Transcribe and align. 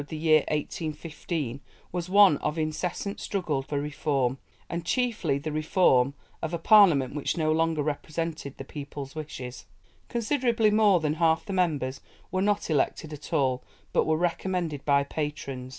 ]The 0.01 0.07
period 0.07 0.45
which 0.45 0.45
followed 0.47 0.47
the 0.47 0.51
year 0.51 0.57
1815 0.57 1.61
was 1.91 2.09
one 2.09 2.37
of 2.37 2.57
incessant 2.57 3.19
struggle 3.19 3.61
for 3.61 3.79
reform, 3.79 4.39
and 4.67 4.83
chiefly 4.83 5.37
the 5.37 5.51
reform 5.51 6.15
of 6.41 6.55
a 6.55 6.57
Parliament 6.57 7.13
which 7.13 7.37
no 7.37 7.51
longer 7.51 7.83
represented 7.83 8.57
the 8.57 8.63
people's 8.65 9.13
wishes. 9.13 9.67
Considerably 10.09 10.71
more 10.71 10.99
than 11.01 11.13
half 11.13 11.45
the 11.45 11.53
members 11.53 12.01
were 12.31 12.41
not 12.41 12.67
elected 12.71 13.13
at 13.13 13.31
all, 13.31 13.63
but 13.93 14.05
were 14.07 14.17
recommended 14.17 14.83
by 14.85 15.03
patrons. 15.03 15.69